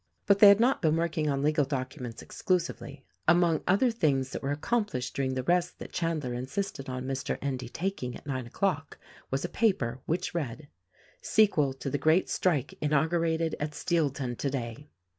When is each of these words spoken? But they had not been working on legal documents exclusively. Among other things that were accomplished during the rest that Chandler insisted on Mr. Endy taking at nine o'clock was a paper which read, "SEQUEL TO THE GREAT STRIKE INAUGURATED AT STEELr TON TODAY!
But 0.25 0.39
they 0.39 0.47
had 0.47 0.59
not 0.59 0.81
been 0.81 0.95
working 0.95 1.29
on 1.29 1.43
legal 1.43 1.63
documents 1.63 2.23
exclusively. 2.23 3.05
Among 3.27 3.61
other 3.67 3.91
things 3.91 4.31
that 4.31 4.41
were 4.41 4.49
accomplished 4.51 5.13
during 5.15 5.35
the 5.35 5.43
rest 5.43 5.77
that 5.77 5.91
Chandler 5.91 6.33
insisted 6.33 6.89
on 6.89 7.05
Mr. 7.05 7.37
Endy 7.39 7.69
taking 7.69 8.17
at 8.17 8.25
nine 8.25 8.47
o'clock 8.47 8.97
was 9.29 9.45
a 9.45 9.47
paper 9.47 10.01
which 10.07 10.33
read, 10.33 10.69
"SEQUEL 11.21 11.73
TO 11.73 11.91
THE 11.91 11.99
GREAT 11.99 12.31
STRIKE 12.31 12.79
INAUGURATED 12.81 13.55
AT 13.59 13.75
STEELr 13.75 14.09
TON 14.11 14.35
TODAY! 14.37 14.89